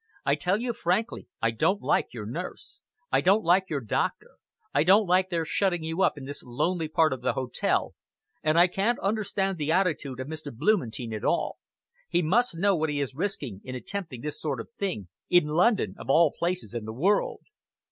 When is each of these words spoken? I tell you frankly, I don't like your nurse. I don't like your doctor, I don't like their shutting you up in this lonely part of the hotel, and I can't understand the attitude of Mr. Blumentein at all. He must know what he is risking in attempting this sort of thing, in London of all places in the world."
I 0.25 0.33
tell 0.33 0.59
you 0.59 0.73
frankly, 0.73 1.27
I 1.43 1.51
don't 1.51 1.79
like 1.79 2.11
your 2.11 2.25
nurse. 2.25 2.81
I 3.11 3.21
don't 3.21 3.43
like 3.43 3.69
your 3.69 3.81
doctor, 3.81 4.31
I 4.73 4.83
don't 4.83 5.05
like 5.05 5.29
their 5.29 5.45
shutting 5.45 5.83
you 5.83 6.01
up 6.01 6.17
in 6.17 6.25
this 6.25 6.41
lonely 6.41 6.87
part 6.87 7.13
of 7.13 7.21
the 7.21 7.33
hotel, 7.33 7.93
and 8.41 8.57
I 8.57 8.65
can't 8.65 8.97
understand 8.97 9.59
the 9.59 9.71
attitude 9.71 10.19
of 10.19 10.25
Mr. 10.27 10.51
Blumentein 10.51 11.13
at 11.13 11.23
all. 11.23 11.59
He 12.09 12.23
must 12.23 12.57
know 12.57 12.75
what 12.75 12.89
he 12.89 12.99
is 12.99 13.13
risking 13.13 13.61
in 13.63 13.75
attempting 13.75 14.21
this 14.21 14.41
sort 14.41 14.59
of 14.59 14.69
thing, 14.79 15.07
in 15.29 15.45
London 15.45 15.93
of 15.99 16.09
all 16.09 16.31
places 16.31 16.73
in 16.73 16.85
the 16.85 16.93
world." 16.93 17.41